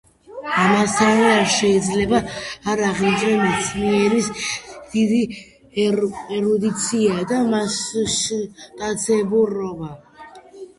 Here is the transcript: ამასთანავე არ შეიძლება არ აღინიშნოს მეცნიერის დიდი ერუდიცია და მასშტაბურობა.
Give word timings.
ამასთანავე 0.59 1.25
არ 1.33 1.43
შეიძლება 1.55 2.21
არ 2.73 2.81
აღინიშნოს 2.87 3.43
მეცნიერის 3.43 4.31
დიდი 4.95 5.21
ერუდიცია 5.85 7.21
და 7.35 7.45
მასშტაბურობა. 7.55 9.95